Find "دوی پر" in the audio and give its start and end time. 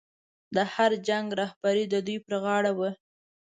2.07-2.33